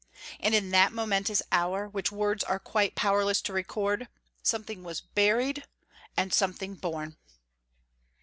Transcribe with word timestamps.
And 0.39 0.55
in 0.55 0.71
that 0.71 0.91
momentous 0.93 1.43
hour 1.51 1.87
which 1.87 2.11
words 2.11 2.43
are 2.43 2.57
quite 2.57 2.95
powerless 2.95 3.39
to 3.43 3.53
record, 3.53 4.07
something 4.41 4.81
was 4.83 4.99
buried, 5.01 5.65
and 6.17 6.33
something 6.33 6.73
born. 6.73 7.17